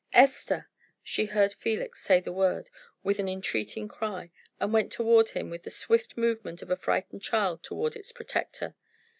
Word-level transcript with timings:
"Esther!" 0.13 0.67
She 1.03 1.25
heard 1.25 1.53
Felix 1.53 2.01
say 2.03 2.19
the 2.19 2.31
word, 2.33 2.71
with 3.03 3.19
an 3.19 3.29
entreating 3.29 3.87
cry, 3.87 4.31
and 4.59 4.73
went 4.73 4.91
toward 4.91 5.29
him 5.29 5.51
with 5.51 5.61
the 5.61 5.69
swift 5.69 6.17
movement 6.17 6.63
of 6.63 6.71
a 6.71 6.75
frightened 6.75 7.21
child 7.21 7.61
toward 7.61 7.95
its 7.95 8.11
protector. 8.11 8.73